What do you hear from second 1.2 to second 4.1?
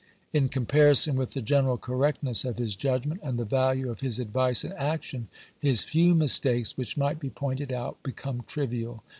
the gen eral correctness of his judgment and the value of